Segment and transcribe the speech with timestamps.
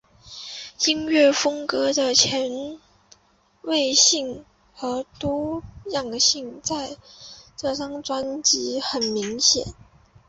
[0.87, 2.79] 音乐风格的前
[3.61, 4.43] 卫性
[4.73, 6.97] 和多样性在
[7.55, 9.63] 这张专辑很明显。